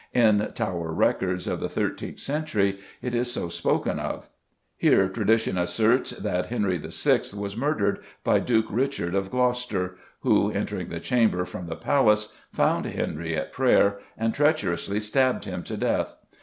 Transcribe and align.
In 0.15 0.51
Tower 0.55 0.91
records 0.91 1.45
of 1.45 1.59
the 1.59 1.69
thirteenth 1.69 2.17
century 2.19 2.79
it 3.03 3.13
is 3.13 3.31
so 3.31 3.49
spoken 3.49 3.99
of. 3.99 4.29
Here 4.75 5.07
tradition 5.07 5.59
asserts 5.59 6.09
that 6.09 6.47
Henry 6.47 6.79
VI. 6.79 7.19
was 7.37 7.55
murdered 7.55 7.99
by 8.23 8.39
Duke 8.39 8.65
Richard 8.71 9.13
of 9.13 9.29
Gloucester, 9.29 9.97
who, 10.21 10.49
entering 10.51 10.87
the 10.87 10.99
chamber 10.99 11.45
from 11.45 11.65
the 11.65 11.75
palace, 11.75 12.35
found 12.51 12.87
Henry 12.87 13.35
at 13.35 13.53
prayer 13.53 13.99
and 14.17 14.33
treacherously 14.33 14.99
stabbed 14.99 15.45
him 15.45 15.61
to 15.65 15.77
death. 15.77 16.15